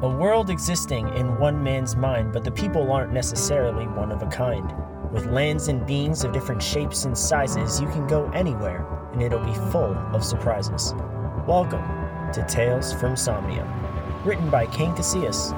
[0.00, 4.26] A world existing in one man's mind, but the people aren't necessarily one of a
[4.26, 4.72] kind.
[5.10, 9.44] With lands and beings of different shapes and sizes, you can go anywhere, and it'll
[9.44, 10.94] be full of surprises.
[11.48, 11.82] Welcome
[12.32, 13.66] to Tales from Somnia,
[14.24, 15.52] written by Kane Casillas.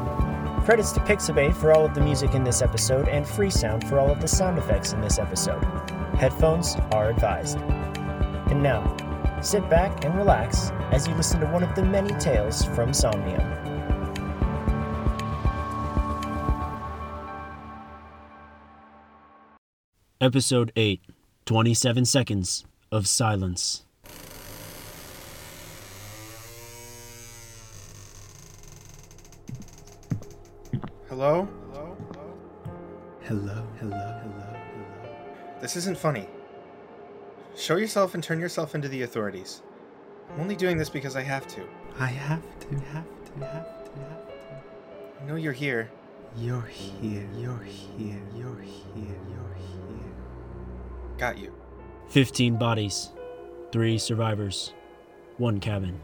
[0.64, 4.10] Credits to Pixabay for all of the music in this episode, and Freesound for all
[4.10, 5.62] of the sound effects in this episode.
[6.16, 7.58] Headphones are advised.
[7.58, 8.96] And now,
[9.42, 13.69] sit back and relax as you listen to one of the many tales from Somnia.
[20.22, 21.00] Episode 8
[21.46, 23.86] 27 Seconds of Silence.
[31.08, 31.48] Hello?
[31.72, 31.96] Hello,
[33.22, 34.56] hello, hello, hello.
[35.62, 36.28] This isn't funny.
[37.56, 39.62] Show yourself and turn yourself into the authorities.
[40.34, 41.66] I'm only doing this because I have to.
[41.98, 45.22] I have to, have to, have to, have to.
[45.22, 45.90] I know you're here.
[46.36, 49.79] You're here, you're here, you're here, you're here.
[51.20, 51.52] Got you.
[52.08, 53.10] 15 bodies,
[53.72, 54.72] 3 survivors,
[55.36, 56.00] 1 cabin.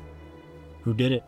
[0.83, 1.25] Who did it?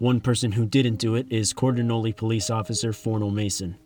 [0.00, 3.78] One person who didn't do it is Cordonoli Police Officer Fornell Mason.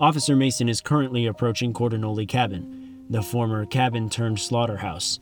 [0.00, 5.20] Officer Mason is currently approaching Cordonoli Cabin, the former cabin turned slaughterhouse.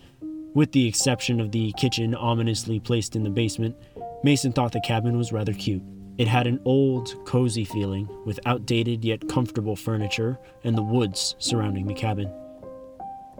[0.55, 3.75] With the exception of the kitchen ominously placed in the basement,
[4.23, 5.83] Mason thought the cabin was rather cute.
[6.19, 11.89] It had an old, cozy feeling, with outdated yet comfortable furniture and the woods surrounding
[11.89, 12.33] the cabin.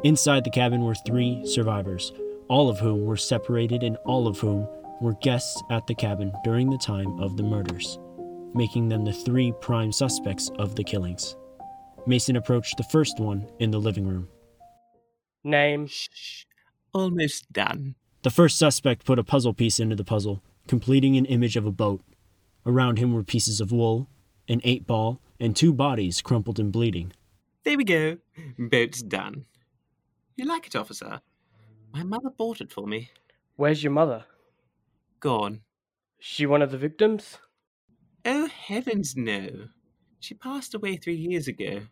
[0.05, 2.13] Inside the cabin were three survivors,
[2.49, 4.69] all of whom were separated and all of whom
[5.01, 7.99] were guests at the cabin during the time of the murders,
[8.55, 11.37] making them the three prime suspects of the killings.
[12.07, 14.29] Mason approached the first one in the living room.
[15.43, 16.45] Name, Shh.
[16.95, 17.97] Almost done.
[18.23, 21.73] The first suspect put a puzzle piece into the puzzle, completing an image of a
[21.73, 22.03] boat.
[22.65, 24.09] Around him were pieces of wool,
[24.49, 27.13] an eight ball, and two bodies crumpled and bleeding.
[27.65, 28.19] There we go.
[28.59, 29.45] Boat's done.
[30.39, 31.21] You like it, officer?
[31.93, 33.11] My mother bought it for me.
[33.57, 34.25] where's your mother?
[35.19, 35.63] Gone.
[36.21, 37.39] She one of the victims?
[38.25, 39.67] Oh, heavens, no.
[40.21, 41.89] She passed away three years ago.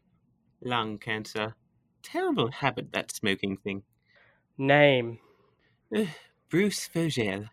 [0.63, 1.57] Lung cancer.
[2.05, 3.83] Terrible habit, that smoking thing.
[4.57, 5.19] Name.
[5.93, 6.07] Ugh,
[6.49, 7.47] Bruce Vogel.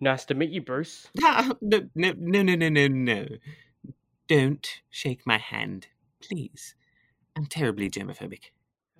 [0.00, 1.06] Nice to meet you, Bruce.
[1.22, 3.26] Ah, no, no, no, no, no, no, no.
[4.26, 5.86] Don't shake my hand,
[6.20, 6.74] please.
[7.36, 8.50] I'm terribly germophobic.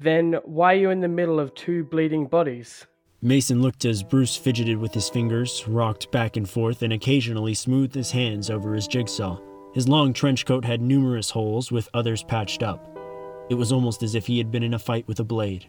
[0.00, 2.86] Then why are you in the middle of two bleeding bodies?
[3.22, 7.94] Mason looked as Bruce fidgeted with his fingers, rocked back and forth, and occasionally smoothed
[7.94, 9.38] his hands over his jigsaw.
[9.72, 12.90] His long trench coat had numerous holes, with others patched up.
[13.48, 15.66] It was almost as if he had been in a fight with a blade.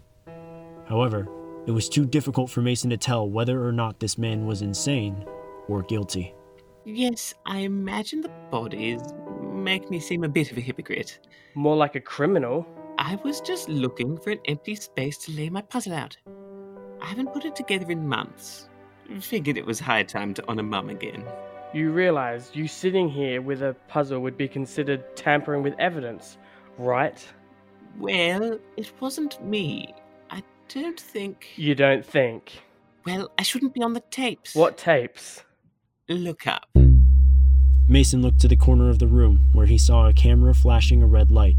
[0.88, 1.28] However,
[1.66, 5.26] it was too difficult for Mason to tell whether or not this man was insane
[5.68, 6.34] or guilty.
[6.84, 9.02] Yes, I imagine the bodies
[9.42, 11.20] make me seem a bit of a hypocrite.
[11.56, 12.68] More like a criminal.
[13.08, 16.18] I was just looking for an empty space to lay my puzzle out.
[17.00, 18.68] I haven't put it together in months.
[19.20, 21.24] Figured it was high time to honor Mum again.
[21.72, 26.40] You realize you sitting here with a puzzle would be considered tampering with evidence,
[26.80, 27.24] right?
[28.00, 29.94] Well, it wasn't me.
[30.32, 31.50] I don't think.
[31.58, 32.64] You don't think.
[33.06, 34.56] Well, I shouldn't be on the tapes.
[34.56, 35.44] What tapes?
[36.10, 36.68] Look up.
[37.88, 41.06] Mason looked to the corner of the room where he saw a camera flashing a
[41.06, 41.56] red light.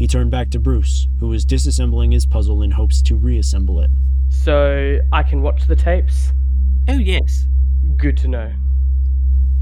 [0.00, 3.90] He turned back to Bruce, who was disassembling his puzzle in hopes to reassemble it.
[4.30, 6.32] So I can watch the tapes?
[6.88, 7.44] Oh, yes.
[7.98, 8.50] Good to know.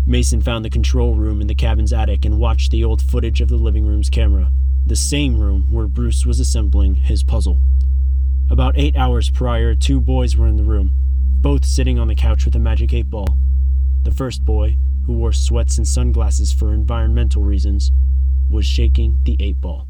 [0.06, 3.48] Mason found the control room in the cabin's attic and watched the old footage of
[3.48, 4.52] the living room's camera,
[4.86, 7.60] the same room where Bruce was assembling his puzzle.
[8.48, 10.92] About eight hours prior, two boys were in the room,
[11.40, 13.36] both sitting on the couch with a magic eight ball.
[14.04, 17.90] The first boy, who wore sweats and sunglasses for environmental reasons,
[18.48, 19.87] was shaking the eight ball.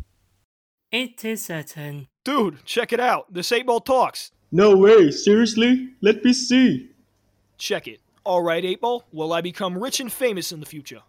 [0.91, 2.09] It is certain.
[2.25, 3.32] Dude, check it out.
[3.32, 4.32] This 8 ball talks.
[4.50, 5.91] No way, seriously?
[6.00, 6.88] Let me see.
[7.59, 8.00] Check it.
[8.25, 9.04] All right, 8 ball.
[9.12, 11.03] Will I become rich and famous in the future?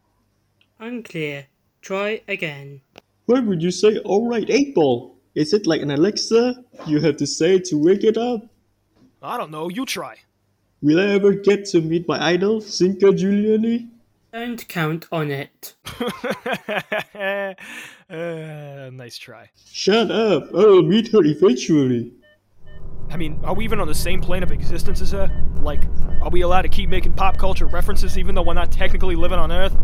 [0.79, 1.47] Unclear.
[1.81, 2.81] Try again.
[3.25, 5.15] Why would you say alright 8 ball?
[5.33, 6.61] Is it like an Alexa?
[6.85, 8.47] You have to say to wake it up?
[9.23, 9.69] I don't know.
[9.69, 10.17] You try.
[10.81, 13.87] Will I ever get to meet my idol, Zinka Giuliani?
[14.33, 15.75] Don't count on it.
[18.09, 19.49] uh, nice try.
[19.71, 22.13] Shut up, I'll meet her eventually.
[23.09, 25.29] I mean, are we even on the same plane of existence as her?
[25.61, 25.85] Like,
[26.21, 29.39] are we allowed to keep making pop culture references even though we're not technically living
[29.39, 29.75] on Earth?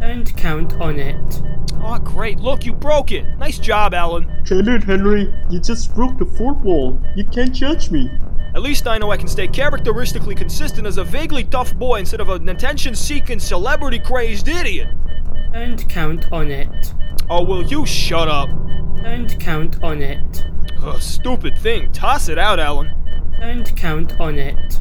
[0.00, 1.42] Don't count on it.
[1.82, 2.38] Oh, great.
[2.40, 3.24] Look, you broke it.
[3.38, 4.26] Nice job, Alan.
[4.46, 7.00] Cannon Henry, you just broke the fourth wall.
[7.16, 8.10] You can't judge me.
[8.54, 12.20] At least I know I can stay characteristically consistent as a vaguely tough boy instead
[12.20, 14.88] of an attention seeking, celebrity crazed idiot.
[15.52, 16.94] Don't count on it.
[17.28, 18.50] Oh, will you shut up?
[19.02, 20.44] Don't count on it.
[20.82, 21.90] Ugh, stupid thing.
[21.92, 22.90] Toss it out, Alan.
[23.40, 24.80] Don't count on it.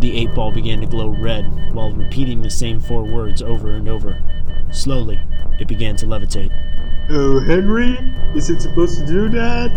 [0.00, 3.88] The eight ball began to glow red while repeating the same four words over and
[3.88, 4.20] over.
[4.70, 5.20] Slowly,
[5.60, 6.50] it began to levitate.
[7.10, 7.96] Oh, Henry?
[8.34, 9.70] Is it supposed to do that?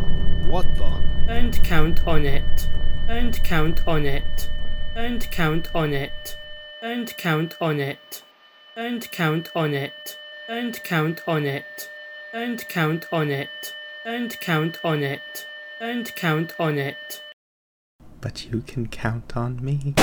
[0.48, 1.04] What the?
[1.28, 2.70] Don't count on it.
[3.08, 4.50] Don't count on it.
[4.96, 6.38] Don't count on it.
[6.82, 8.24] Don't count on it.
[8.76, 10.18] Don't count on it.
[10.50, 11.90] Don't count on it.
[12.34, 13.74] Don't count on it.
[14.04, 15.48] Don't count on it.
[15.80, 17.24] Don't count on it.
[18.20, 19.94] But you can count on me.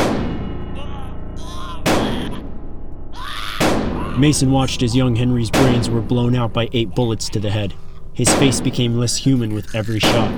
[4.18, 7.74] Mason watched as young Henry's brains were blown out by eight bullets to the head.
[8.14, 10.32] His face became less human with every shot.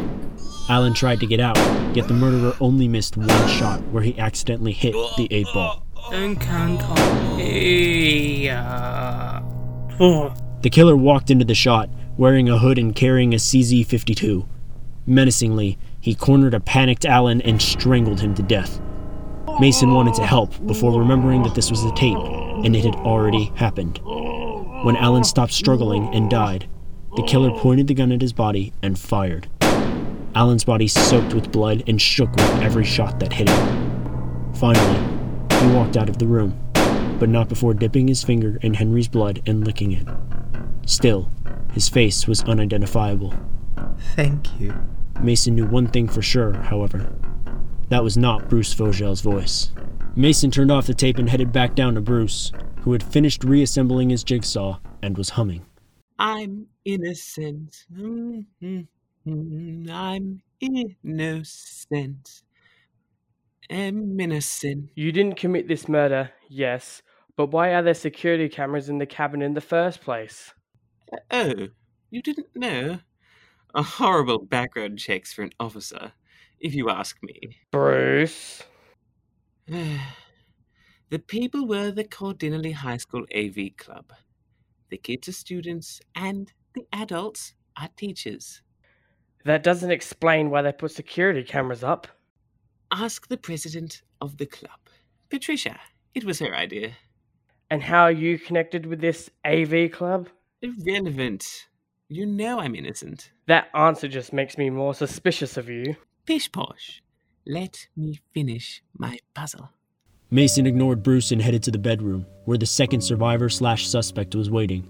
[0.68, 1.56] Alan tried to get out,
[1.94, 5.83] yet the murderer only missed one shot where he accidentally hit the eight ball.
[6.10, 8.48] Don't count on me.
[10.60, 14.46] The killer walked into the shot, wearing a hood and carrying a CZ 52.
[15.06, 18.80] Menacingly, he cornered a panicked Alan and strangled him to death.
[19.60, 23.52] Mason wanted to help before remembering that this was a tape and it had already
[23.54, 23.98] happened.
[24.84, 26.68] When Alan stopped struggling and died,
[27.16, 29.48] the killer pointed the gun at his body and fired.
[30.34, 34.52] Alan's body soaked with blood and shook with every shot that hit him.
[34.54, 35.13] Finally,
[35.62, 36.58] he walked out of the room,
[37.18, 40.06] but not before dipping his finger in Henry's blood and licking it.
[40.86, 41.30] Still,
[41.72, 43.34] his face was unidentifiable.
[44.14, 44.74] Thank you.
[45.20, 47.10] Mason knew one thing for sure, however.
[47.88, 49.70] That was not Bruce Vogel's voice.
[50.16, 52.52] Mason turned off the tape and headed back down to Bruce,
[52.82, 55.64] who had finished reassembling his jigsaw and was humming.
[56.18, 57.86] I'm innocent.
[57.92, 59.90] Mm-hmm.
[59.90, 62.43] I'm innocent.
[63.70, 64.90] Innocent.
[64.94, 67.02] You didn't commit this murder, yes,
[67.36, 70.52] but why are there security cameras in the cabin in the first place?
[71.12, 71.68] Uh, oh,
[72.10, 72.98] you didn't know?
[73.74, 76.12] A horrible background checks for an officer,
[76.60, 77.58] if you ask me.
[77.72, 78.62] Bruce.
[79.66, 84.12] the people were the Cordinley High School AV Club.
[84.90, 88.62] The kids are students, and the adults are teachers.
[89.44, 92.06] That doesn't explain why they put security cameras up.
[92.96, 94.78] Ask the president of the club,
[95.28, 95.80] Patricia.
[96.14, 96.92] It was her idea.
[97.68, 100.28] And how are you connected with this AV club?
[100.62, 101.66] Irrelevant.
[102.08, 103.32] You know I'm innocent.
[103.48, 105.96] That answer just makes me more suspicious of you.
[106.24, 107.02] Pish posh.
[107.44, 109.70] Let me finish my puzzle.
[110.30, 114.50] Mason ignored Bruce and headed to the bedroom, where the second survivor slash suspect was
[114.50, 114.88] waiting.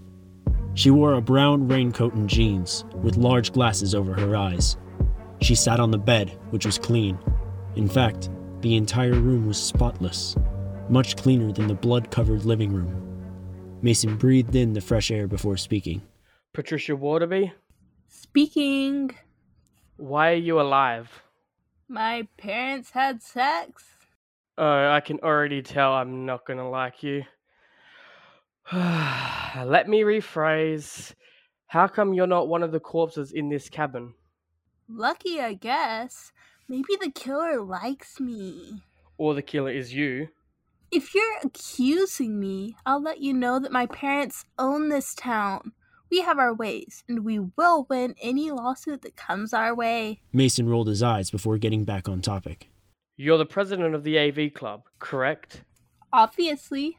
[0.75, 4.77] She wore a brown raincoat and jeans, with large glasses over her eyes.
[5.41, 7.17] She sat on the bed, which was clean.
[7.75, 8.29] In fact,
[8.61, 10.35] the entire room was spotless,
[10.89, 13.01] much cleaner than the blood covered living room.
[13.81, 16.01] Mason breathed in the fresh air before speaking.
[16.53, 17.53] Patricia Waterby?
[18.07, 19.13] Speaking.
[19.97, 21.21] Why are you alive?
[21.87, 23.83] My parents had sex.
[24.57, 27.23] Oh, I can already tell I'm not gonna like you.
[28.73, 31.13] Let me rephrase.
[31.67, 34.13] How come you're not one of the corpses in this cabin?
[34.87, 36.31] Lucky, I guess.
[36.67, 38.81] Maybe the killer likes me.
[39.17, 40.29] Or the killer is you.
[40.91, 45.73] If you're accusing me, I'll let you know that my parents own this town.
[46.09, 50.21] We have our ways, and we will win any lawsuit that comes our way.
[50.33, 52.69] Mason rolled his eyes before getting back on topic.
[53.17, 55.63] You're the president of the AV club, correct?
[56.11, 56.97] Obviously.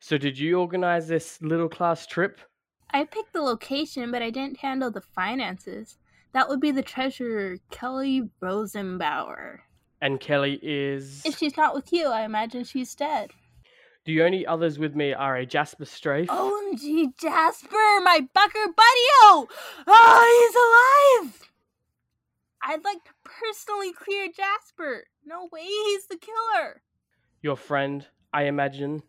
[0.00, 2.40] So, did you organize this little class trip?
[2.90, 5.98] I picked the location, but I didn't handle the finances.
[6.32, 9.58] That would be the treasurer, Kelly Rosenbauer.
[10.00, 11.24] And Kelly is.
[11.24, 13.30] If she's not with you, I imagine she's dead.
[14.04, 16.28] The only others with me are a Jasper Strafe.
[16.28, 19.08] OMG, Jasper, my bucker buddy!
[19.22, 19.46] Oh!
[19.86, 21.50] oh, he's alive!
[22.64, 25.04] I'd like to personally clear Jasper.
[25.24, 26.82] No way he's the killer.
[27.42, 29.02] Your friend, I imagine.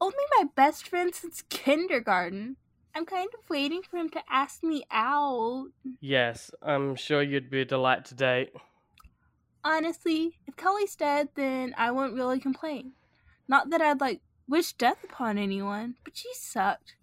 [0.00, 2.56] Only my best friend since kindergarten.
[2.96, 5.66] I'm kind of waiting for him to ask me out.
[6.00, 8.54] Yes, I'm sure you'd be a delight to date.
[9.62, 12.92] Honestly, if Kelly's dead, then I won't really complain.
[13.46, 16.96] Not that I'd like wish death upon anyone, but she sucked.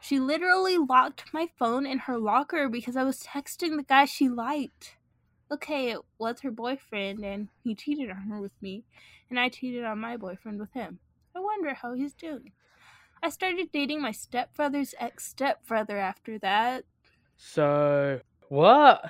[0.00, 4.28] She literally locked my phone in her locker because I was texting the guy she
[4.28, 4.94] liked.
[5.50, 8.84] Okay, it was her boyfriend, and he cheated on her with me,
[9.28, 11.00] and I cheated on my boyfriend with him.
[11.36, 12.52] I wonder how he's doing.
[13.22, 16.84] I started dating my stepbrother's ex stepbrother after that.
[17.36, 19.04] So, what?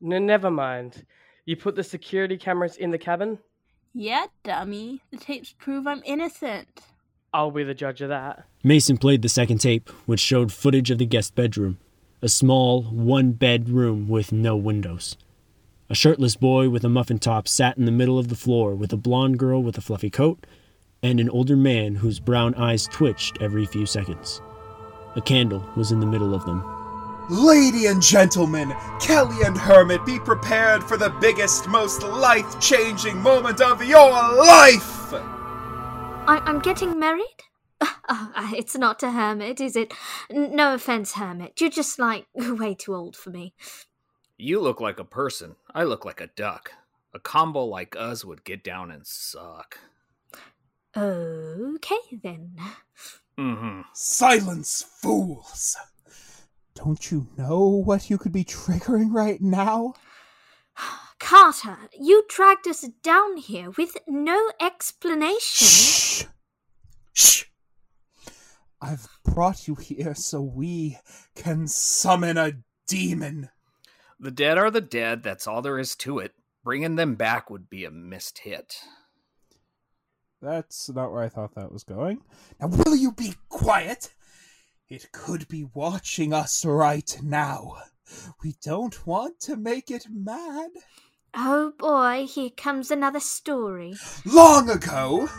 [0.00, 1.06] No, never mind.
[1.44, 3.38] You put the security cameras in the cabin?
[3.94, 5.02] Yeah, dummy.
[5.12, 6.80] The tapes prove I'm innocent.
[7.32, 8.44] I'll be the judge of that.
[8.64, 11.78] Mason played the second tape, which showed footage of the guest bedroom
[12.20, 15.16] a small, one bed room with no windows.
[15.90, 18.92] A shirtless boy with a muffin top sat in the middle of the floor with
[18.92, 20.46] a blonde girl with a fluffy coat
[21.02, 24.40] and an older man whose brown eyes twitched every few seconds.
[25.16, 26.64] A candle was in the middle of them.
[27.28, 33.60] Lady and gentlemen, Kelly and Hermit, be prepared for the biggest, most life changing moment
[33.60, 35.12] of your life!
[36.24, 37.26] I- I'm getting married?
[38.08, 39.94] Uh, it's not a hermit, is it?
[40.30, 41.60] No offense, hermit.
[41.60, 43.54] You're just like way too old for me.
[44.36, 45.54] You look like a person.
[45.74, 46.72] I look like a duck.
[47.14, 49.78] A combo like us would get down and suck.
[50.96, 52.56] Okay then.
[53.38, 53.80] Mm-hmm.
[53.94, 55.76] Silence, fools!
[56.74, 59.94] Don't you know what you could be triggering right now?
[61.18, 65.66] Carter, you dragged us down here with no explanation.
[65.66, 66.24] Shh!
[67.12, 67.44] Shh!
[68.80, 70.98] I've brought you here so we
[71.34, 72.52] can summon a
[72.86, 73.48] demon.
[74.18, 76.32] The dead are the dead, that's all there is to it.
[76.64, 78.82] Bringing them back would be a missed hit.
[80.42, 82.20] That's not where I thought that was going.
[82.60, 84.12] Now, will you be quiet?
[84.88, 87.76] It could be watching us right now.
[88.42, 90.70] We don't want to make it mad.
[91.32, 93.94] Oh boy, here comes another story.
[94.26, 95.30] Long ago,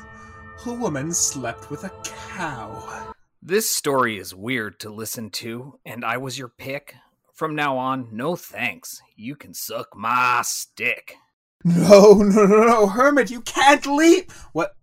[0.65, 3.13] a woman slept with a cow.
[3.41, 6.95] This story is weird to listen to, and I was your pick.
[7.33, 9.01] From now on, no thanks.
[9.17, 11.17] You can suck my stick.
[11.65, 14.31] No, no, no, no, Hermit, you can't leap!
[14.53, 14.75] What?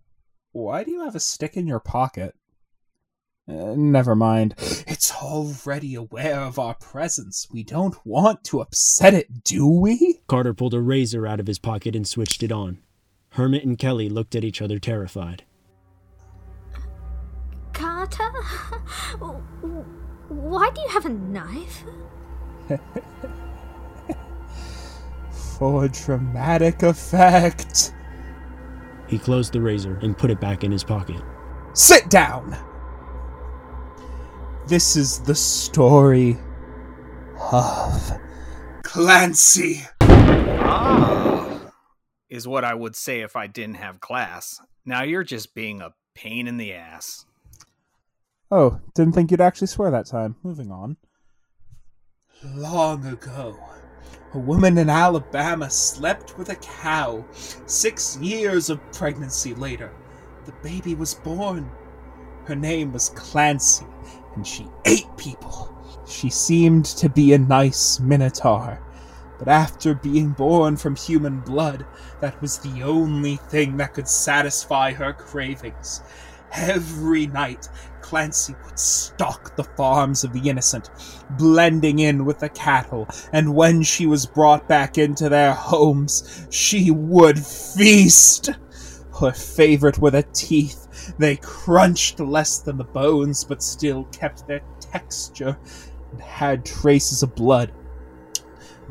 [0.53, 2.35] Why do you have a stick in your pocket?
[3.49, 4.55] Uh, never mind.
[4.87, 7.49] It's already aware of our presence.
[7.53, 10.21] We don't want to upset it, do we?
[10.29, 12.79] Carter pulled a razor out of his pocket and switched it on.
[13.31, 15.45] Hermit and Kelly looked at each other terrified.
[17.73, 18.31] Carter?
[20.29, 21.85] Why do you have a knife?
[25.59, 27.93] For dramatic effect.
[29.11, 31.21] He closed the razor and put it back in his pocket.
[31.73, 32.57] Sit down!
[34.69, 36.39] This is the story
[37.51, 38.13] of
[38.85, 39.81] Clancy.
[40.01, 41.73] Ah,
[42.29, 44.61] is what I would say if I didn't have class.
[44.85, 47.27] Now you're just being a pain in the ass.
[48.49, 50.37] Oh, didn't think you'd actually swear that time.
[50.45, 50.97] Moving on.
[52.45, 53.59] Long ago,
[54.33, 57.25] a woman in Alabama slept with a cow.
[57.67, 59.91] Six years of pregnancy later,
[60.45, 61.69] the baby was born.
[62.45, 63.87] Her name was Clancy,
[64.35, 65.77] and she ate people.
[66.07, 68.81] She seemed to be a nice minotaur,
[69.39, 71.85] but after being born from human blood,
[72.21, 76.03] that was the only thing that could satisfy her cravings.
[76.53, 77.69] Every night,
[78.11, 80.91] Clancy would stalk the farms of the innocent,
[81.39, 86.91] blending in with the cattle, and when she was brought back into their homes, she
[86.91, 88.51] would feast.
[89.21, 91.15] Her favorite were the teeth.
[91.19, 95.57] They crunched less than the bones, but still kept their texture
[96.11, 97.71] and had traces of blood.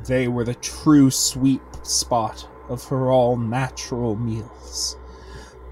[0.06, 4.96] They were the true sweet spot of her all natural meals.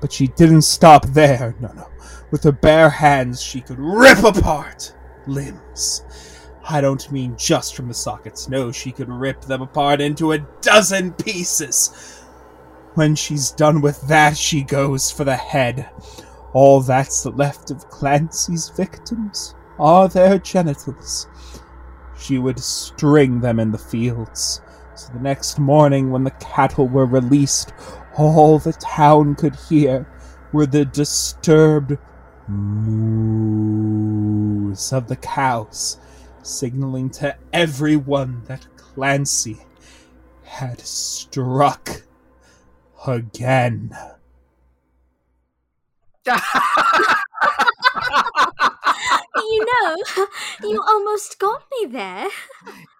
[0.01, 1.55] But she didn't stop there.
[1.61, 1.87] No, no.
[2.29, 4.93] With her bare hands, she could rip apart
[5.27, 6.03] limbs.
[6.69, 8.49] I don't mean just from the sockets.
[8.49, 12.23] No, she could rip them apart into a dozen pieces.
[12.95, 15.89] When she's done with that, she goes for the head.
[16.53, 21.27] All that's left of Clancy's victims are their genitals.
[22.19, 24.61] She would string them in the fields.
[24.95, 27.71] So the next morning, when the cattle were released,
[28.17, 30.05] all the town could hear
[30.51, 31.97] were the disturbed
[32.47, 33.97] moos
[34.93, 35.97] of the cows,
[36.43, 39.57] signaling to everyone that Clancy
[40.43, 42.03] had struck
[43.05, 43.95] again.
[46.25, 46.33] you
[49.65, 49.95] know,
[50.63, 52.27] you almost got me there.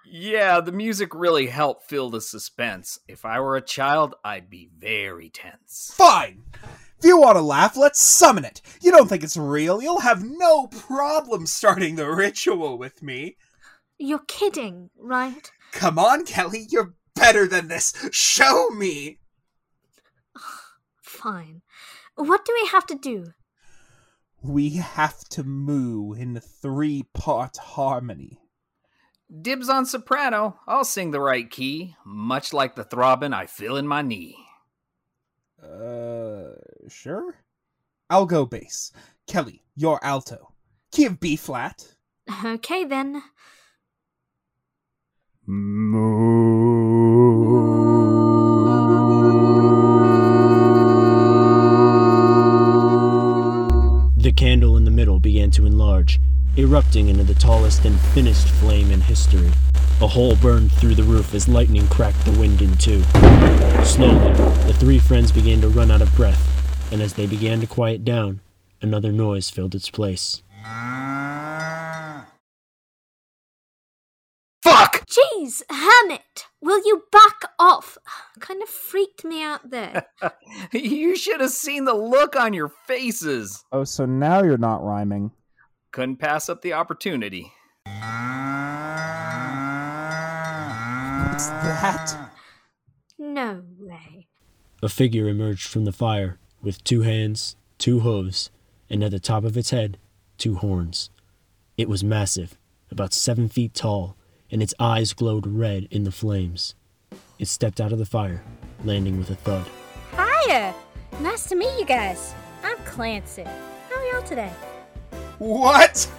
[0.06, 3.00] Yeah, the music really helped fill the suspense.
[3.08, 5.92] If I were a child, I'd be very tense.
[5.94, 6.44] Fine!
[7.00, 8.62] If you want to laugh, let's summon it.
[8.82, 13.38] You don't think it's real, you'll have no problem starting the ritual with me.
[14.00, 15.51] You're kidding, right?
[15.72, 17.94] Come on, Kelly, you're better than this.
[18.12, 19.20] Show me!
[21.01, 21.62] Fine.
[22.16, 23.34] What do we have to do?
[24.42, 28.39] We have to moo in three part harmony.
[29.42, 30.60] Dibs on soprano.
[30.68, 34.36] I'll sing the right key, much like the throbbing I feel in my knee.
[35.62, 36.54] Uh,
[36.88, 37.36] sure.
[38.10, 38.92] I'll go bass.
[39.28, 40.54] Kelly, you're alto.
[40.92, 41.86] Key of B flat.
[42.46, 43.24] Okay then.
[54.18, 56.20] The candle in the middle began to enlarge,
[56.58, 59.52] erupting into the tallest and thinnest flame in history.
[60.00, 63.01] A hole burned through the roof as lightning cracked the wind in two.
[63.84, 64.32] Slowly,
[64.68, 68.06] the three friends began to run out of breath, and as they began to quiet
[68.06, 68.42] down,
[68.80, 70.44] another noise filled its place.
[74.62, 75.08] Fuck!
[75.08, 77.98] Jeez, Hermit, will you back off?
[78.39, 80.06] Kind of freaked me out there.
[80.72, 83.63] you should have seen the look on your faces.
[83.72, 85.32] Oh, so now you're not rhyming.
[85.92, 87.51] Couldn't pass up the opportunity.
[91.38, 92.32] What's that?
[93.20, 94.25] No way.
[94.82, 98.50] A figure emerged from the fire with two hands, two hooves,
[98.89, 100.00] and at the top of its head,
[100.39, 101.12] two horns.
[101.77, 102.58] It was massive,
[102.89, 104.17] about seven feet tall,
[104.50, 106.74] and its eyes glowed red in the flames.
[107.38, 108.44] It stepped out of the fire,
[108.84, 109.70] landing with a thud.
[110.13, 110.74] Hiya!
[111.22, 112.34] Nice to meet you guys.
[112.63, 113.44] I'm Clancy.
[113.44, 114.51] How are y'all today?
[115.38, 116.12] What?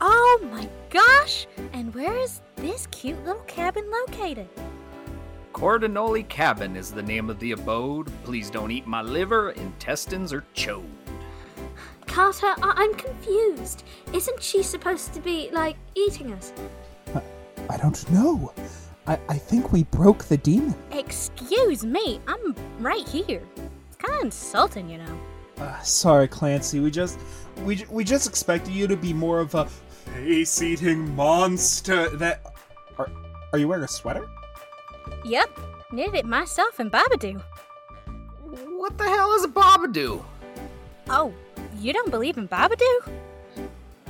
[0.00, 1.46] Oh my gosh!
[1.74, 4.48] And where is this cute little cabin located?
[5.52, 8.10] Cordonoli Cabin is the name of the abode.
[8.24, 10.84] Please don't eat my liver, intestines, or chode.
[12.06, 13.84] Carter, I- I'm confused.
[14.12, 16.52] Isn't she supposed to be, like, eating us?
[17.70, 18.52] I don't know.
[19.06, 20.74] I, I think we broke the demon.
[20.90, 23.42] Excuse me, I'm right here.
[23.88, 25.18] It's kind of insulting, you know.
[25.58, 26.80] Uh, sorry, Clancy.
[26.80, 27.18] We just
[27.64, 29.68] we ju- we just expected you to be more of a
[30.12, 32.08] face-eating monster.
[32.10, 32.44] That
[32.98, 33.10] are
[33.52, 34.28] are you wearing a sweater?
[35.24, 35.58] Yep,
[35.92, 37.42] knitted it myself in Babadoo.
[38.76, 40.24] What the hell is a Babadoo?
[41.08, 41.32] Oh,
[41.78, 43.08] you don't believe in Babadoo?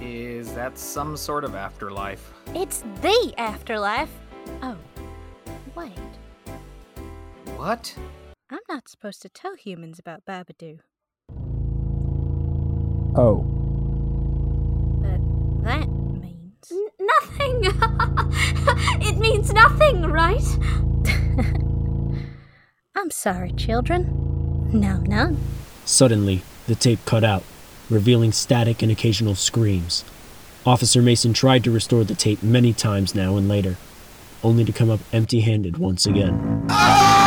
[0.00, 2.32] Is that some sort of afterlife?
[2.54, 4.10] It's the afterlife.
[4.62, 4.76] Oh,
[5.74, 5.92] wait.
[7.56, 7.94] What?
[8.50, 10.80] I'm not supposed to tell humans about Babadoo.
[13.14, 13.44] Oh.
[15.00, 15.20] But
[15.64, 16.72] that means.
[16.72, 16.88] N-
[17.48, 17.72] nothing!
[19.00, 20.44] it means nothing, right?
[22.96, 24.70] I'm sorry, children.
[24.72, 25.38] No, none.
[25.84, 27.44] Suddenly, the tape cut out,
[27.90, 30.04] revealing static and occasional screams.
[30.64, 33.76] Officer Mason tried to restore the tape many times now and later,
[34.44, 36.66] only to come up empty handed once again.
[36.70, 37.21] Ah!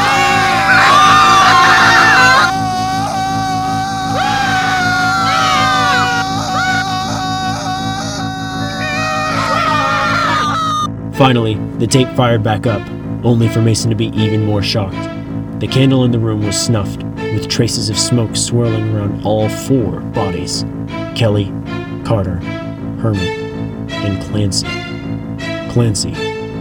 [11.18, 12.86] Finally, the tape fired back up,
[13.24, 14.98] only for Mason to be even more shocked.
[15.62, 20.02] The candle in the room was snuffed, with traces of smoke swirling around all four
[20.02, 20.66] bodies
[21.16, 21.54] Kelly,
[22.04, 22.36] Carter,
[23.00, 23.40] Hermit,
[23.90, 24.68] and Clancy.
[25.72, 26.12] Clancy,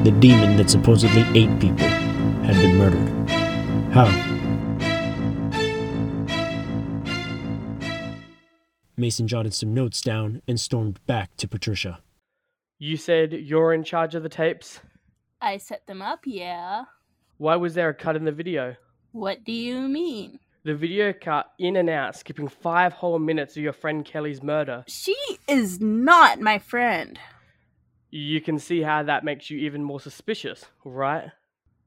[0.05, 1.89] the demon that supposedly ate people,
[2.45, 3.09] had been murdered.
[3.93, 4.07] How?
[8.97, 12.04] Mason jotted some notes down and stormed back to Patricia.
[12.85, 14.79] You said you're in charge of the tapes?
[15.41, 16.85] I set them up, yeah.
[17.39, 18.77] Why was there a cut in the video?
[19.13, 20.39] What do you mean?
[20.65, 24.85] The video cut in and out, skipping five whole minutes of your friend Kelly's murder.
[24.87, 25.17] She
[25.49, 27.19] is not my friend.
[28.11, 31.31] You can see how that makes you even more suspicious, right?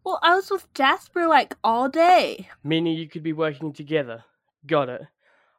[0.04, 2.50] Well, I was with Jasper like all day.
[2.64, 4.24] Meaning you could be working together.
[4.66, 5.02] Got it.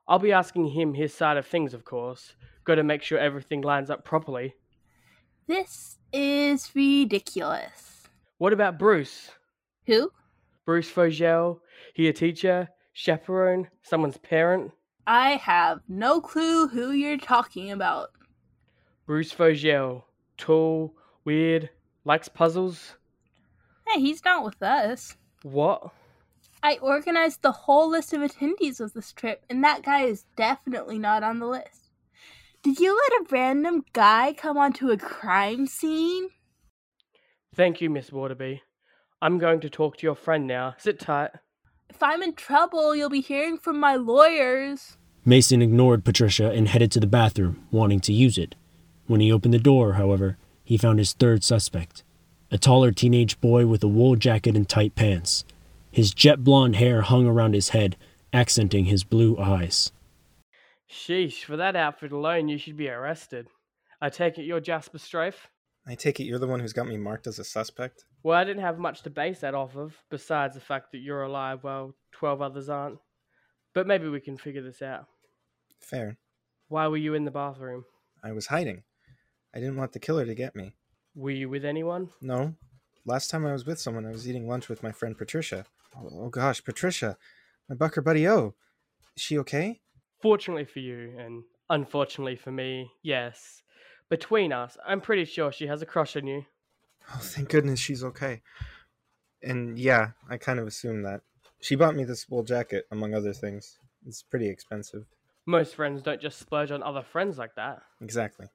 [0.09, 2.35] I'll be asking him his side of things, of course.
[2.65, 4.57] Gotta make sure everything lines up properly.
[5.49, 8.03] This is ridiculous.
[8.37, 9.31] What about Bruce?
[9.87, 10.13] Who?
[10.67, 11.63] Bruce Fogel?
[11.95, 12.69] He a teacher?
[12.93, 13.69] Chaperone?
[13.83, 14.73] Someone's parent?
[15.07, 18.11] I have no clue who you're talking about.
[19.07, 20.05] Bruce Fogel.
[20.37, 21.71] Tall, weird,
[22.05, 22.97] likes puzzles.
[23.87, 25.17] Hey, he's not with us.
[25.45, 25.93] What?
[26.63, 30.99] I organized the whole list of attendees of this trip, and that guy is definitely
[30.99, 31.88] not on the list.
[32.63, 36.29] Did you let a random guy come onto a crime scene?
[37.55, 38.63] Thank you, Miss Waterby.
[39.23, 40.75] I'm going to talk to your friend now.
[40.79, 41.31] Sit tight.
[41.89, 44.97] If I'm in trouble, you'll be hearing from my lawyers.
[45.25, 48.57] Mason ignored Patricia and headed to the bathroom, wanting to use it.
[49.07, 52.03] When he opened the door, however, he found his third suspect
[52.51, 55.45] a taller teenage boy with a wool jacket and tight pants.
[55.91, 57.97] His jet blonde hair hung around his head,
[58.33, 59.93] accenting his blue eyes.
[60.91, 63.49] Sheesh, for that outfit alone, you should be arrested.
[64.01, 65.49] I take it you're Jasper Strafe?
[65.87, 68.05] I take it you're the one who's got me marked as a suspect?
[68.23, 71.23] Well, I didn't have much to base that off of, besides the fact that you're
[71.23, 72.99] alive while 12 others aren't.
[73.75, 75.07] But maybe we can figure this out.
[75.81, 76.19] Fair.
[76.69, 77.85] Why were you in the bathroom?
[78.23, 78.83] I was hiding.
[79.55, 80.75] I didn't want the killer to get me.
[81.15, 82.11] Were you with anyone?
[82.21, 82.55] No.
[83.05, 85.65] Last time I was with someone, I was eating lunch with my friend Patricia.
[85.97, 87.17] Oh, oh gosh, Patricia.
[87.69, 88.55] My bucker buddy O.
[89.17, 89.81] Is she okay?
[90.21, 93.63] Fortunately for you, and unfortunately for me, yes.
[94.09, 96.45] Between us, I'm pretty sure she has a crush on you.
[97.15, 98.43] Oh, thank goodness she's okay.
[99.43, 101.23] And yeah, I kind of assumed that.
[101.61, 103.79] She bought me this wool jacket, among other things.
[104.07, 105.07] It's pretty expensive.
[105.47, 107.83] Most friends don't just splurge on other friends like that.
[108.01, 108.47] Exactly.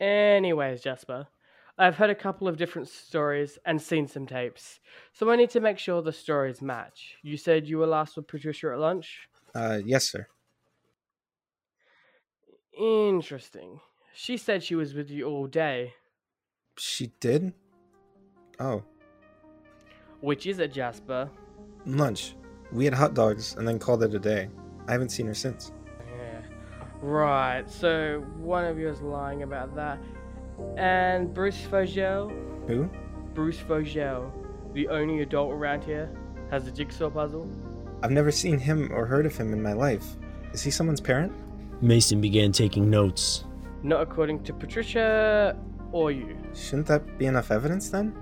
[0.00, 1.28] Anyways, Jasper,
[1.78, 4.80] I've heard a couple of different stories and seen some tapes,
[5.12, 7.16] so I need to make sure the stories match.
[7.22, 9.28] You said you were last with Patricia at lunch?
[9.54, 10.26] Uh, yes, sir.
[12.78, 13.80] Interesting.
[14.14, 15.94] She said she was with you all day.
[16.78, 17.52] She did?
[18.58, 18.82] Oh.
[20.20, 21.30] Which is it, Jasper?
[21.86, 22.34] Lunch.
[22.72, 24.48] We had hot dogs and then called it a day.
[24.86, 25.72] I haven't seen her since.
[26.16, 26.42] Yeah.
[27.00, 29.98] Right, so one of you is lying about that.
[30.76, 32.30] And Bruce Fogel?
[32.66, 32.88] Who?
[33.34, 34.32] Bruce Fogel,
[34.74, 36.10] the only adult around here,
[36.50, 37.48] has a jigsaw puzzle.
[38.02, 40.04] I've never seen him or heard of him in my life.
[40.52, 41.32] Is he someone's parent?
[41.82, 43.44] Mason began taking notes.
[43.82, 45.56] Not according to Patricia
[45.92, 46.36] or you.
[46.54, 48.14] Shouldn't that be enough evidence then?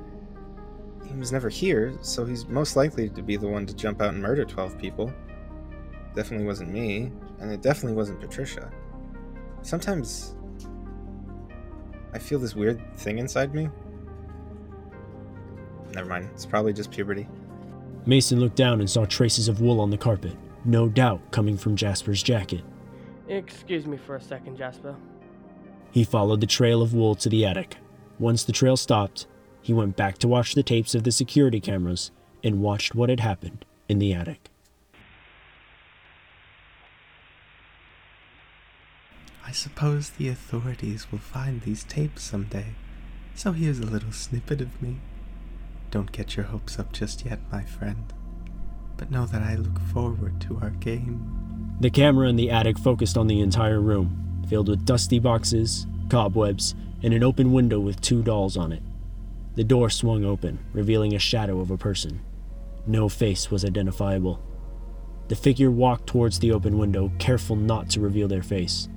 [1.05, 4.14] He was never here, so he's most likely to be the one to jump out
[4.14, 5.12] and murder 12 people.
[6.14, 8.71] Definitely wasn't me, and it definitely wasn't Patricia.
[9.62, 10.37] Sometimes
[12.12, 13.68] I feel this weird thing inside me.
[15.94, 17.27] Never mind, it's probably just puberty.
[18.07, 21.77] Mason looked down and saw traces of wool on the carpet, no doubt coming from
[21.77, 22.62] Jasper's jacket.
[23.29, 24.97] Excuse me for a second, Jasper.
[25.91, 27.77] He followed the trail of wool to the attic.
[28.19, 29.27] Once the trail stopped,
[29.61, 32.11] he went back to watch the tapes of the security cameras
[32.43, 34.51] and watched what had happened in the attic.
[39.47, 42.75] I suppose the authorities will find these tapes someday.
[43.35, 44.99] So here's a little snippet of me.
[45.91, 48.12] Don't get your hopes up just yet, my friend.
[48.99, 51.48] But know that I look forward to our game.
[51.81, 56.75] The camera in the attic focused on the entire room, filled with dusty boxes, cobwebs,
[57.05, 58.83] and an open window with two dolls on it.
[59.55, 62.21] The door swung open, revealing a shadow of a person.
[62.87, 64.43] No face was identifiable.
[65.29, 68.88] The figure walked towards the open window, careful not to reveal their face.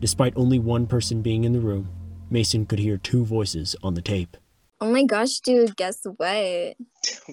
[0.00, 1.88] Despite only one person being in the room,
[2.30, 4.36] Mason could hear two voices on the tape.
[4.80, 6.76] Oh my gosh, dude, guess what?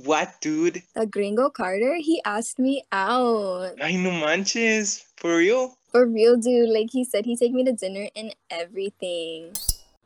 [0.03, 0.81] What, dude?
[0.95, 3.75] The gringo Carter, he asked me out.
[3.79, 5.05] I no manches.
[5.17, 5.77] For real?
[5.91, 6.69] For real, dude.
[6.69, 9.53] Like, he said he'd take me to dinner and everything.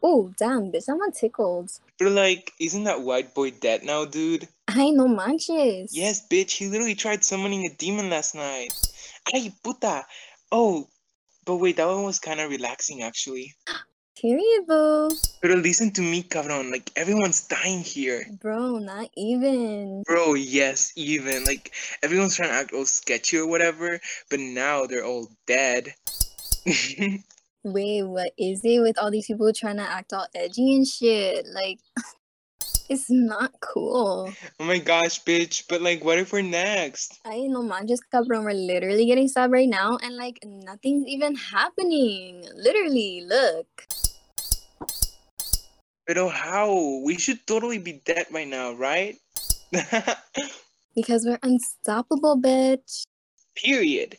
[0.03, 1.71] Oh, damn, bitch, I'm tickled.
[1.97, 4.49] But, like, isn't that white boy dead now, dude?
[4.67, 5.95] I no manches.
[5.95, 8.73] Yes, bitch, he literally tried summoning a demon last night.
[9.33, 10.05] Ay, puta.
[10.51, 10.89] Oh,
[11.45, 13.55] but wait, that one was kind of relaxing, actually.
[14.19, 15.09] Period, boo.
[15.41, 16.71] But listen to me, cabron.
[16.71, 18.25] Like, everyone's dying here.
[18.41, 20.03] Bro, not even.
[20.05, 21.45] Bro, yes, even.
[21.45, 21.71] Like,
[22.03, 25.93] everyone's trying to act all sketchy or whatever, but now they're all dead.
[27.63, 31.45] Wait, what is it with all these people trying to act all edgy and shit?
[31.53, 31.79] Like,
[32.89, 34.33] it's not cool.
[34.59, 35.63] Oh my gosh, bitch.
[35.69, 37.21] But, like, what if we're next?
[37.23, 37.87] I know, man.
[37.87, 38.43] Just cabrón.
[38.43, 42.43] We're literally getting stabbed right now, and, like, nothing's even happening.
[42.53, 43.85] Literally, look.
[46.09, 46.73] Pero how?
[47.05, 49.15] We should totally be dead right now, right?
[50.95, 53.05] Because we're unstoppable, bitch.
[53.55, 54.17] Period.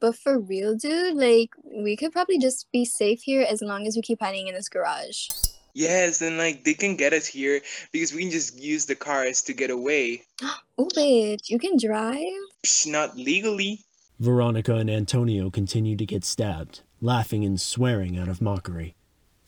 [0.00, 3.94] But for real, dude, like, we could probably just be safe here as long as
[3.94, 5.28] we keep hiding in this garage.
[5.74, 7.60] Yes, and like they can get us here
[7.92, 10.22] because we can just use the cars to get away.
[10.78, 12.40] Oh, bitch, you can drive?
[12.64, 13.84] Psh, not legally.
[14.18, 18.96] Veronica and Antonio continue to get stabbed, laughing and swearing out of mockery.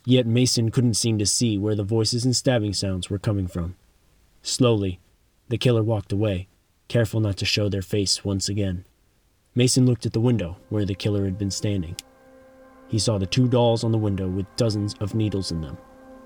[0.08, 3.74] Yet Mason couldn't seem to see where the voices and stabbing sounds were coming from.
[4.40, 5.00] Slowly,
[5.48, 6.46] the killer walked away,
[6.86, 8.84] careful not to show their face once again.
[9.56, 11.96] Mason looked at the window where the killer had been standing.
[12.86, 15.76] He saw the two dolls on the window with dozens of needles in them,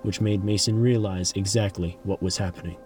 [0.03, 2.77] which made Mason realize exactly what was happening.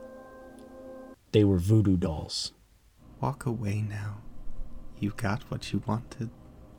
[1.32, 2.52] They were voodoo dolls.
[3.20, 4.18] Walk away now.
[5.00, 6.30] You got what you wanted.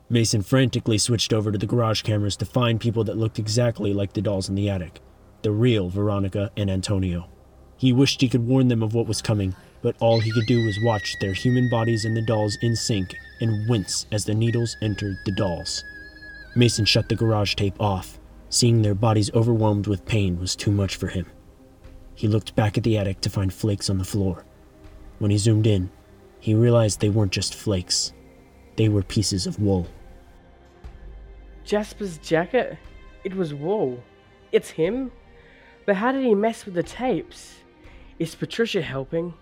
[0.08, 4.12] Mason frantically switched over to the garage cameras to find people that looked exactly like
[4.12, 5.00] the dolls in the attic
[5.42, 7.28] the real Veronica and Antonio.
[7.76, 10.64] He wished he could warn them of what was coming, but all he could do
[10.64, 14.76] was watch their human bodies and the dolls in sync and wince as the needles
[14.82, 15.84] entered the dolls.
[16.56, 18.18] Mason shut the garage tape off.
[18.48, 21.26] Seeing their bodies overwhelmed with pain was too much for him.
[22.16, 24.44] He looked back at the attic to find flakes on the floor.
[25.18, 25.90] When he zoomed in,
[26.40, 28.12] he realized they weren't just flakes,
[28.76, 29.86] they were pieces of wool.
[31.64, 32.78] Jasper's jacket?
[33.24, 34.02] It was wool.
[34.52, 35.10] It's him?
[35.84, 37.56] But how did he mess with the tapes?
[38.18, 39.34] Is Patricia helping?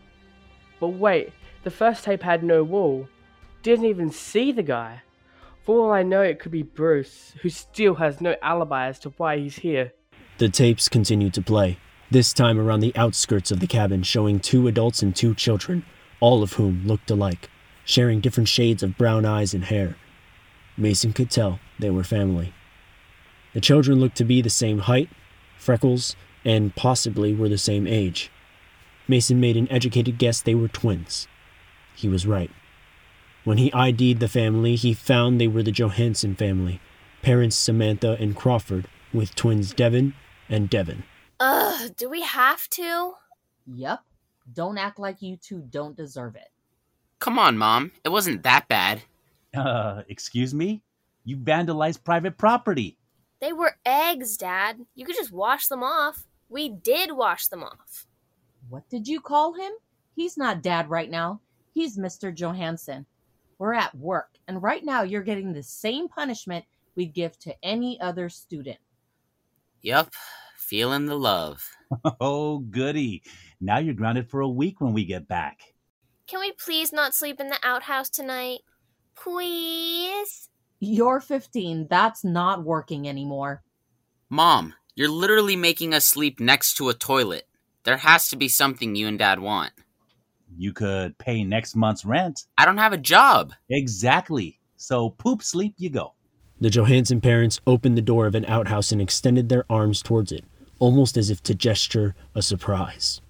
[0.81, 3.09] But wait, the first tape had no wool.
[3.63, 5.03] Didn't even see the guy.
[5.65, 9.11] For all I know, it could be Bruce, who still has no alibi as to
[9.17, 9.93] why he's here.
[10.37, 11.79] The tapes continued to play,
[12.11, 15.85] this time around the outskirts of the cabin, showing two adults and two children,
[16.21, 17.49] all of whom looked alike,
[17.85, 19.97] sharing different shades of brown eyes and hair.
[20.77, 22.53] Mason could tell they were family.
[23.53, 25.09] The children looked to be the same height,
[25.59, 28.31] freckles, and possibly were the same age.
[29.07, 31.29] Mason made an educated guess they were twins.
[31.95, 32.51] He was right.
[33.45, 36.81] When he ID'd the family, he found they were the Johansson family,
[37.23, 40.15] parents Samantha and Crawford, with twins Devin
[40.49, 41.05] and Devin.
[41.39, 43.13] Ugh, do we have to?
[43.67, 44.01] Yep.
[44.53, 46.49] Don't act like you two don't deserve it.
[47.25, 47.91] Come on, Mom.
[48.05, 49.03] It wasn't that bad.
[49.57, 50.83] Uh, excuse me?
[51.25, 52.99] You vandalized private property.
[53.41, 54.81] They were eggs, Dad.
[54.97, 56.27] You could just wash them off.
[56.49, 58.09] We did wash them off.
[58.69, 59.71] What did you call him?
[60.17, 61.41] He's not dad right now.
[61.73, 62.35] He's Mr.
[62.35, 63.07] Johansson.
[63.59, 66.65] We're at work, and right now you're getting the same punishment
[66.97, 68.79] we'd give to any other student.
[69.83, 70.13] Yup,
[70.57, 71.65] feeling the love.
[72.21, 73.23] Oh, goody.
[73.61, 75.61] Now you're grounded for a week when we get back.
[76.27, 78.61] Can we please not sleep in the outhouse tonight?
[79.15, 80.49] Please?
[80.81, 81.87] You're 15.
[81.91, 83.63] That's not working anymore.
[84.31, 87.47] Mom, you're literally making us sleep next to a toilet.
[87.85, 89.73] There has to be something you and Dad want.
[90.57, 92.47] You could pay next month's rent.
[92.57, 93.53] I don't have a job.
[93.69, 94.61] Exactly.
[94.77, 96.15] So poop sleep you go.
[96.59, 100.45] The Johansson parents opened the door of an outhouse and extended their arms towards it,
[100.79, 103.21] almost as if to gesture a surprise.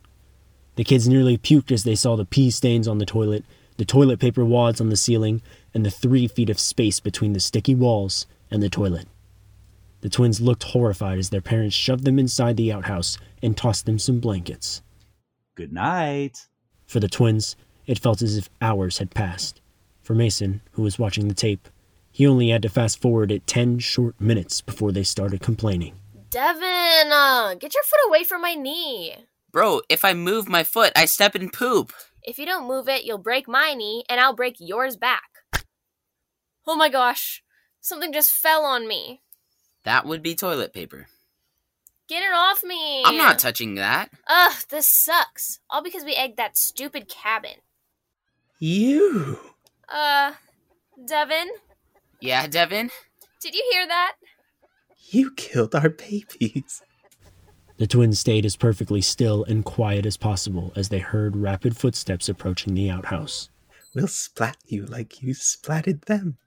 [0.76, 3.44] The kids nearly puked as they saw the pee stains on the toilet,
[3.76, 7.40] the toilet paper wads on the ceiling, and the three feet of space between the
[7.40, 9.06] sticky walls and the toilet.
[10.00, 13.98] The twins looked horrified as their parents shoved them inside the outhouse and tossed them
[13.98, 14.82] some blankets.
[15.54, 16.46] Good night.
[16.86, 17.56] For the twins,
[17.86, 19.60] it felt as if hours had passed.
[20.02, 21.68] For Mason, who was watching the tape,
[22.10, 25.94] he only had to fast forward it 10 short minutes before they started complaining.
[26.30, 29.16] Devin, uh, get your foot away from my knee.
[29.54, 31.92] Bro, if I move my foot, I step in poop.
[32.24, 35.30] If you don't move it, you'll break my knee, and I'll break yours back.
[36.66, 37.40] Oh my gosh,
[37.80, 39.22] something just fell on me.
[39.84, 41.06] That would be toilet paper.
[42.08, 43.04] Get it off me.
[43.06, 44.10] I'm not touching that.
[44.26, 45.60] Ugh, this sucks.
[45.70, 47.58] All because we egged that stupid cabin.
[48.58, 49.38] You.
[49.88, 50.32] Uh,
[51.06, 51.48] Devin,
[52.20, 52.90] Yeah, Devin?
[53.40, 54.14] did you hear that?
[55.10, 56.82] You killed our babies.
[57.84, 62.30] The twins stayed as perfectly still and quiet as possible as they heard rapid footsteps
[62.30, 63.50] approaching the outhouse.
[63.94, 66.38] We'll splat you like you splatted them.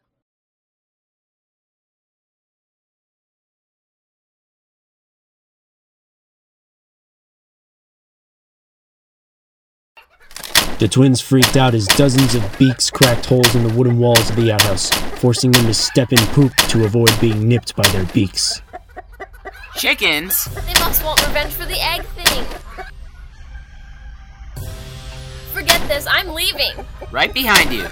[10.80, 14.38] The twins freaked out as dozens of beaks cracked holes in the wooden walls of
[14.38, 18.64] the outhouse, forcing them to step in poop to avoid being nipped by their beaks.
[19.78, 20.46] Chickens?
[20.66, 22.44] They must want revenge for the egg thing.
[25.54, 26.72] Forget this, I'm leaving.
[27.12, 27.86] Right behind you.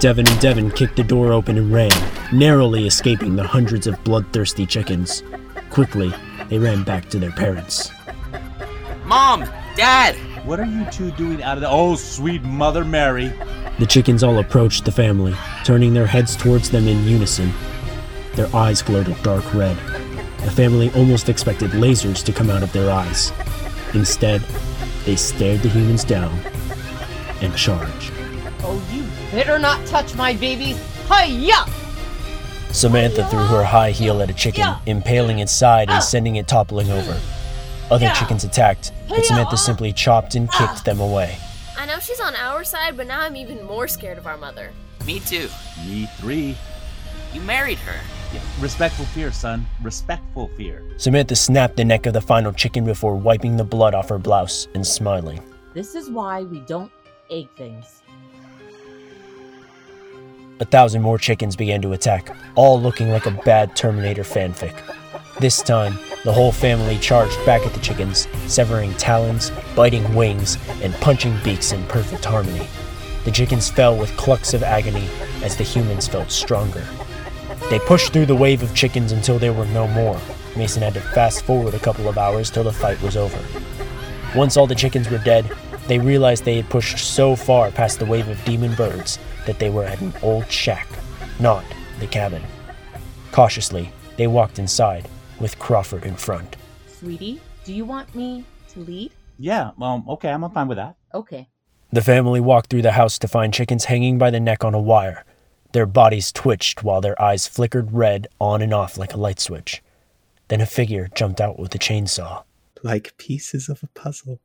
[0.00, 1.92] Devin and Devin kicked the door open and ran,
[2.32, 5.22] narrowly escaping the hundreds of bloodthirsty chickens.
[5.70, 6.12] Quickly,
[6.48, 7.92] they ran back to their parents.
[9.04, 9.48] Mom!
[9.76, 10.16] Dad!
[10.44, 11.68] What are you two doing out of the.
[11.68, 13.32] Oh, sweet Mother Mary.
[13.78, 15.34] The chickens all approached the family,
[15.64, 17.52] turning their heads towards them in unison.
[18.34, 19.76] Their eyes glowed a dark red.
[20.48, 23.34] The family almost expected lasers to come out of their eyes.
[23.92, 24.40] Instead,
[25.04, 26.32] they stared the humans down
[27.42, 28.10] and charged.
[28.60, 30.82] Oh, you better not touch my babies.
[31.06, 31.66] Hiya!
[32.70, 36.00] Samantha threw her high heel at a chicken, impaling its side and ah!
[36.00, 37.20] sending it toppling over.
[37.90, 40.82] Other chickens attacked, but Samantha simply chopped and kicked ah!
[40.82, 41.36] them away.
[41.76, 44.70] I know she's on our side, but now I'm even more scared of our mother.
[45.04, 45.50] Me too.
[45.86, 46.56] Me three.
[47.34, 48.00] You married her.
[48.32, 49.66] Yeah, respectful fear, son.
[49.82, 50.82] Respectful fear.
[50.98, 54.68] Samantha snapped the neck of the final chicken before wiping the blood off her blouse
[54.74, 55.42] and smiling.
[55.72, 56.92] This is why we don't
[57.30, 58.02] egg things.
[60.60, 64.74] A thousand more chickens began to attack, all looking like a bad Terminator fanfic.
[65.38, 70.92] This time, the whole family charged back at the chickens, severing talons, biting wings, and
[70.94, 72.66] punching beaks in perfect harmony.
[73.24, 75.08] The chickens fell with clucks of agony
[75.44, 76.84] as the humans felt stronger.
[77.70, 80.18] They pushed through the wave of chickens until there were no more.
[80.56, 83.38] Mason had to fast forward a couple of hours till the fight was over.
[84.34, 85.50] Once all the chickens were dead,
[85.86, 89.68] they realized they had pushed so far past the wave of demon birds that they
[89.68, 90.88] were at an old shack,
[91.40, 91.64] not
[92.00, 92.42] the cabin.
[93.32, 95.06] Cautiously, they walked inside,
[95.38, 96.56] with Crawford in front.
[96.86, 99.12] Sweetie, do you want me to lead?
[99.38, 100.96] Yeah, um, okay, I'm fine with that.
[101.14, 101.48] Okay.
[101.92, 104.80] The family walked through the house to find chickens hanging by the neck on a
[104.80, 105.24] wire.
[105.78, 109.80] Their bodies twitched while their eyes flickered red on and off like a light switch.
[110.48, 112.42] Then a figure jumped out with a chainsaw.
[112.82, 114.40] Like pieces of a puzzle.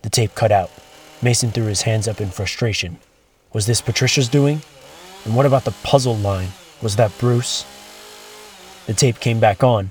[0.00, 0.70] The tape cut out.
[1.20, 2.98] Mason threw his hands up in frustration.
[3.52, 4.62] Was this Patricia's doing?
[5.26, 6.48] And what about the puzzle line?
[6.80, 7.66] Was that Bruce?
[8.86, 9.90] The tape came back on,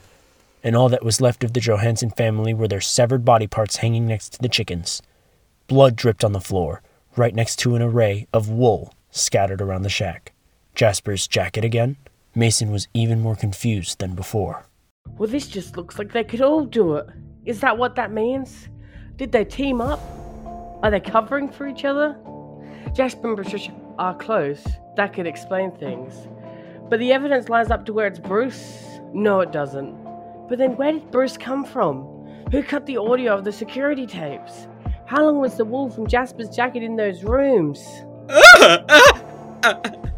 [0.64, 4.08] and all that was left of the Johansson family were their severed body parts hanging
[4.08, 5.04] next to the chickens.
[5.68, 6.82] Blood dripped on the floor,
[7.16, 10.34] right next to an array of wool scattered around the shack.
[10.76, 11.98] Jasper's jacket again?
[12.36, 14.66] Mason was even more confused than before.
[15.18, 17.08] Well, this just looks like they could all do it.
[17.46, 18.70] Is that what that means?
[19.18, 20.00] Did they team up?
[20.84, 22.18] Are they covering for each other?
[22.94, 24.66] Jasper and Patricia are close.
[24.96, 26.28] That could explain things.
[26.90, 28.86] But the evidence lines up to where it's Bruce.
[29.14, 29.94] No, it doesn't.
[30.48, 32.04] But then where did Bruce come from?
[32.52, 34.68] Who cut the audio of the security tapes?
[35.06, 37.80] How long was the wool from Jasper's jacket in those rooms?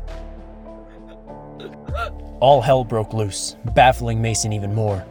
[2.41, 5.05] All hell broke loose, baffling Mason even more.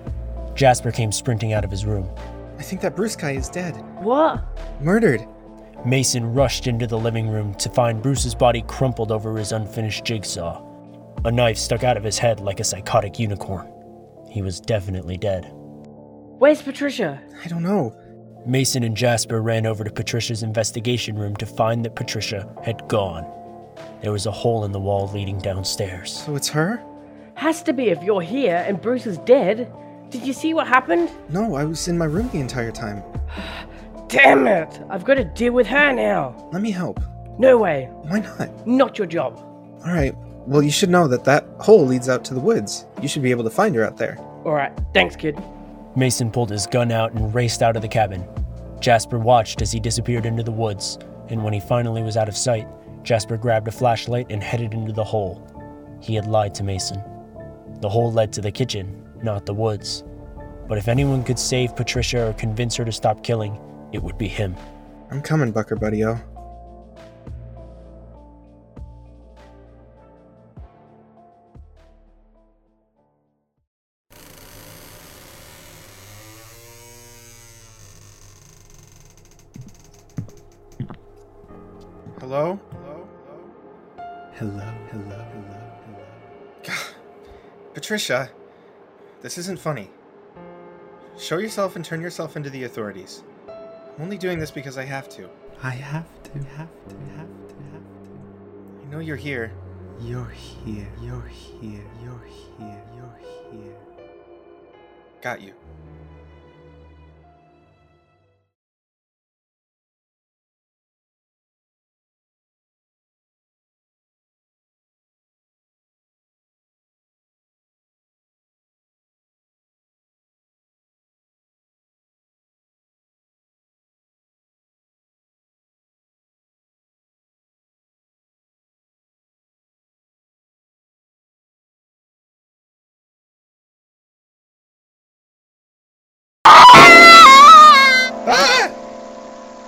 [0.56, 2.10] Jasper came sprinting out of his room.
[2.58, 3.72] I think that Bruce guy is dead.
[4.02, 4.44] What?
[4.82, 5.26] Murdered.
[5.86, 10.60] Mason rushed into the living room to find Bruce's body crumpled over his unfinished jigsaw.
[11.24, 13.72] A knife stuck out of his head like a psychotic unicorn.
[14.28, 15.48] He was definitely dead.
[15.52, 17.22] Where's Patricia?
[17.44, 17.96] I don't know.
[18.44, 23.24] Mason and Jasper ran over to Patricia's investigation room to find that Patricia had gone.
[24.02, 26.24] There was a hole in the wall leading downstairs.
[26.24, 26.82] So it's her?
[27.40, 29.72] Has to be if you're here and Bruce is dead.
[30.10, 31.10] Did you see what happened?
[31.30, 33.02] No, I was in my room the entire time.
[34.08, 34.78] Damn it!
[34.90, 36.50] I've got to deal with her now.
[36.52, 37.00] Let me help.
[37.38, 37.88] No way.
[38.02, 38.66] Why not?
[38.66, 39.38] Not your job.
[39.80, 40.14] Alright,
[40.46, 42.84] well, you should know that that hole leads out to the woods.
[43.00, 44.18] You should be able to find her out there.
[44.44, 45.42] Alright, thanks, kid.
[45.96, 48.22] Mason pulled his gun out and raced out of the cabin.
[48.80, 50.98] Jasper watched as he disappeared into the woods,
[51.30, 52.68] and when he finally was out of sight,
[53.02, 55.42] Jasper grabbed a flashlight and headed into the hole.
[56.02, 57.02] He had lied to Mason.
[57.80, 60.04] The hole led to the kitchen, not the woods.
[60.68, 63.58] But if anyone could save Patricia or convince her to stop killing,
[63.92, 64.54] it would be him.
[65.10, 66.18] I'm coming, Bucker Buddy O.
[87.90, 88.30] Patricia,
[89.20, 89.90] this isn't funny.
[91.18, 93.24] Show yourself and turn yourself into the authorities.
[93.48, 95.28] I'm only doing this because I have to.
[95.60, 98.84] I have to, have to, have to, have to.
[98.84, 99.50] I know you're here.
[100.00, 102.28] You're here, you're here, you're
[102.60, 103.18] here, you're
[103.50, 103.76] here.
[105.20, 105.52] Got you.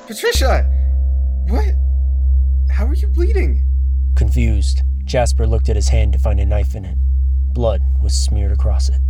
[0.06, 0.64] Patricia!
[1.48, 1.74] What?
[2.70, 3.64] How are you bleeding?
[4.16, 6.98] Confused, Jasper looked at his hand to find a knife in it.
[7.54, 9.00] Blood was smeared across it.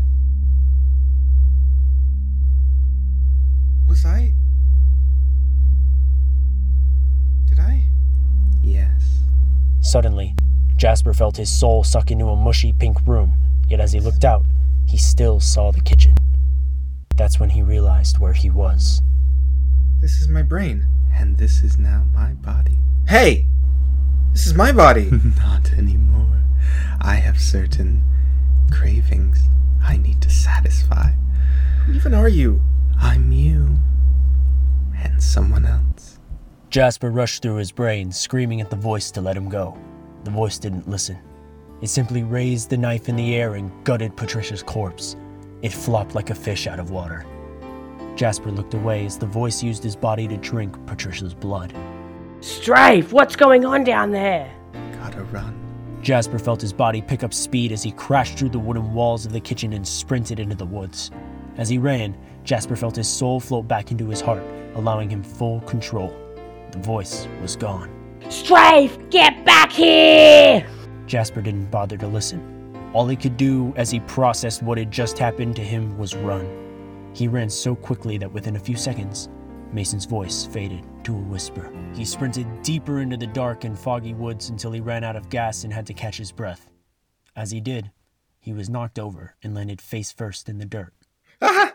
[3.88, 4.34] Was I.
[7.46, 7.84] Did I?
[8.62, 9.20] Yes.
[9.80, 10.34] Suddenly,
[10.76, 13.34] Jasper felt his soul suck into a mushy pink room,
[13.66, 14.44] yet as he looked out,
[14.86, 16.14] he still saw the kitchen.
[17.16, 19.00] That's when he realized where he was.
[20.02, 20.88] This is my brain.
[21.12, 22.76] And this is now my body.
[23.06, 23.46] Hey!
[24.32, 25.08] This is my body!
[25.38, 26.42] Not anymore.
[27.00, 28.02] I have certain
[28.72, 29.42] cravings
[29.80, 31.12] I need to satisfy.
[31.86, 32.60] Who even are you?
[33.00, 33.78] I'm you.
[34.96, 36.18] And someone else.
[36.68, 39.78] Jasper rushed through his brain, screaming at the voice to let him go.
[40.24, 41.18] The voice didn't listen.
[41.80, 45.14] It simply raised the knife in the air and gutted Patricia's corpse.
[45.62, 47.24] It flopped like a fish out of water.
[48.22, 51.74] Jasper looked away as the voice used his body to drink Patricia's blood.
[52.38, 54.48] Strafe, what's going on down there?
[54.92, 55.98] Gotta run.
[56.02, 59.32] Jasper felt his body pick up speed as he crashed through the wooden walls of
[59.32, 61.10] the kitchen and sprinted into the woods.
[61.56, 64.44] As he ran, Jasper felt his soul float back into his heart,
[64.76, 66.14] allowing him full control.
[66.70, 67.90] The voice was gone.
[68.28, 70.64] Strafe, get back here!
[71.08, 72.40] Jasper didn't bother to listen.
[72.92, 76.62] All he could do as he processed what had just happened to him was run.
[77.14, 79.28] He ran so quickly that within a few seconds,
[79.72, 81.72] Mason's voice faded to a whisper.
[81.94, 85.64] He sprinted deeper into the dark and foggy woods until he ran out of gas
[85.64, 86.68] and had to catch his breath.
[87.34, 87.90] As he did,
[88.38, 90.92] he was knocked over and landed face first in the dirt.
[91.40, 91.72] Ah!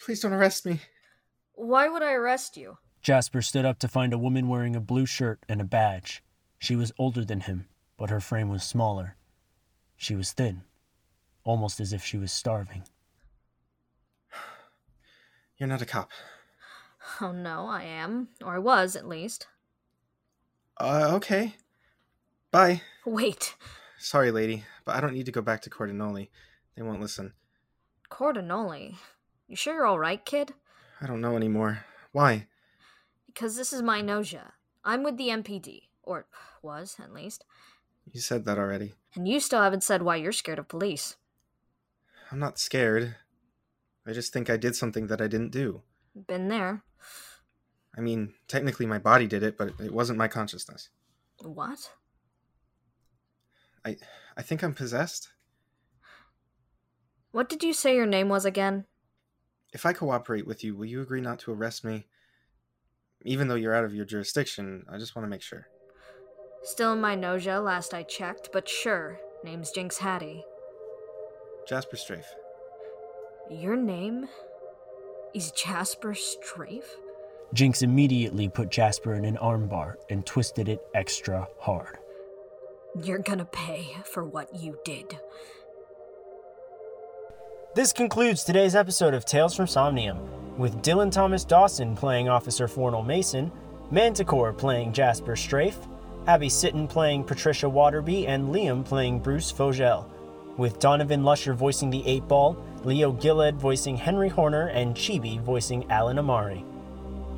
[0.00, 0.80] Please don't arrest me.
[1.54, 2.78] Why would I arrest you?
[3.02, 6.22] Jasper stood up to find a woman wearing a blue shirt and a badge.
[6.58, 7.66] She was older than him,
[7.96, 9.16] but her frame was smaller.
[9.96, 10.62] She was thin,
[11.44, 12.84] almost as if she was starving.
[15.64, 16.10] You're not a cop.
[17.22, 18.28] Oh no, I am.
[18.44, 19.46] Or I was, at least.
[20.76, 21.54] Uh, okay.
[22.50, 22.82] Bye.
[23.06, 23.54] Wait,
[23.98, 26.28] Sorry, lady, but I don't need to go back to Cordonoli.
[26.76, 27.32] They won't listen.
[28.10, 28.96] Cordonoli.
[29.48, 30.52] You sure you're alright, kid?
[31.00, 31.86] I don't know anymore.
[32.12, 32.46] Why?
[33.24, 34.52] Because this is my Noja.
[34.84, 35.84] I'm with the MPD.
[36.02, 36.26] Or
[36.60, 37.42] was, at least.
[38.12, 38.92] You said that already.
[39.14, 41.16] And you still haven't said why you're scared of police.
[42.30, 43.16] I'm not scared.
[44.06, 45.82] I just think I did something that I didn't do.
[46.26, 46.82] Been there.
[47.96, 50.88] I mean, technically my body did it, but it wasn't my consciousness.
[51.42, 51.90] What?
[53.84, 53.96] I
[54.36, 55.28] I think I'm possessed.
[57.30, 58.84] What did you say your name was again?
[59.72, 62.06] If I cooperate with you, will you agree not to arrest me?
[63.22, 65.66] Even though you're out of your jurisdiction, I just want to make sure.
[66.62, 69.18] Still in my Noja, last I checked, but sure.
[69.42, 70.44] Name's Jinx Hattie.
[71.66, 72.34] Jasper Strafe.
[73.50, 74.26] Your name
[75.34, 76.96] is Jasper Strafe?
[77.52, 81.98] Jinx immediately put Jasper in an armbar and twisted it extra hard.
[83.02, 85.18] You're gonna pay for what you did.
[87.74, 93.04] This concludes today's episode of Tales from Somnium, with Dylan Thomas Dawson playing Officer Fornell
[93.04, 93.52] Mason,
[93.90, 95.86] Manticore playing Jasper Strafe,
[96.26, 100.10] Abby Sitton playing Patricia Waterby, and Liam playing Bruce Fogel,
[100.56, 105.90] with Donovan Lusher voicing the 8 Ball, Leo Gilled voicing Henry Horner, and Chibi voicing
[105.90, 106.64] Alan Amari.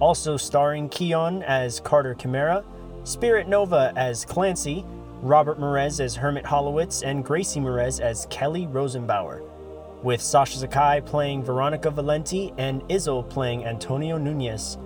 [0.01, 2.65] Also starring Keon as Carter Chimera,
[3.05, 4.85] Spirit Nova as Clancy,
[5.23, 9.43] Robert Merez as Hermit Hollowitz, and Gracie Merez as Kelly Rosenbauer,
[10.03, 14.77] with Sasha Sakai playing Veronica Valenti and Izzle playing Antonio Nunez.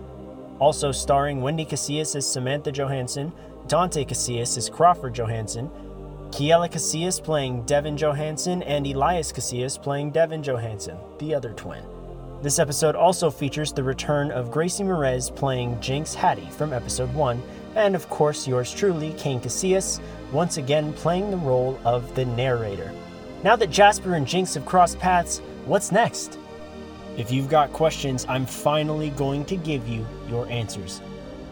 [0.58, 3.32] Also starring Wendy Casillas as Samantha Johansson,
[3.66, 5.70] Dante Casillas as Crawford Johansson,
[6.31, 11.85] Kiela Casillas playing Devin Johansson, and Elias Casillas playing Devin Johansson, the other twin.
[12.41, 17.43] This episode also features the return of Gracie Merez playing Jinx Hattie from episode 1,
[17.74, 20.01] and of course yours truly, Kane Casillas,
[20.31, 22.93] once again playing the role of the narrator.
[23.43, 26.39] Now that Jasper and Jinx have crossed paths, what's next?
[27.16, 31.03] If you've got questions, I'm finally going to give you your answers.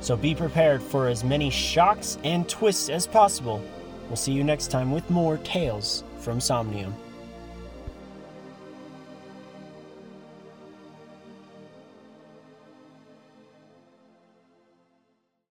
[0.00, 3.60] So be prepared for as many shocks and twists as possible.
[4.08, 6.94] We'll see you next time with more Tales from Somnium.